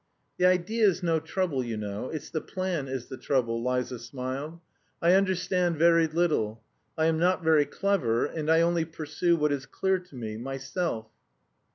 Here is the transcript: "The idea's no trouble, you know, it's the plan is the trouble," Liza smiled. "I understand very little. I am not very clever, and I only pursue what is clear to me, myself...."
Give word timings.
"The 0.39 0.47
idea's 0.47 1.03
no 1.03 1.19
trouble, 1.19 1.63
you 1.63 1.77
know, 1.77 2.09
it's 2.09 2.31
the 2.31 2.41
plan 2.41 2.87
is 2.87 3.05
the 3.05 3.17
trouble," 3.17 3.63
Liza 3.63 3.99
smiled. 3.99 4.59
"I 4.99 5.13
understand 5.13 5.77
very 5.77 6.07
little. 6.07 6.63
I 6.97 7.05
am 7.05 7.19
not 7.19 7.43
very 7.43 7.67
clever, 7.67 8.25
and 8.25 8.49
I 8.49 8.61
only 8.61 8.83
pursue 8.83 9.37
what 9.37 9.51
is 9.51 9.67
clear 9.67 9.99
to 9.99 10.15
me, 10.15 10.37
myself...." 10.37 11.05